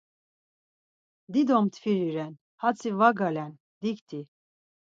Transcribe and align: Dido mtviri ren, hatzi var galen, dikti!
Dido 1.33 1.57
mtviri 1.65 2.09
ren, 2.15 2.33
hatzi 2.61 2.91
var 2.99 3.15
galen, 3.21 3.51
dikti! 3.83 4.19